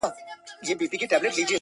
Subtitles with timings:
[0.03, 1.49] •چا حاصلي مرتبې کړې چاته نوم د سړي پاته,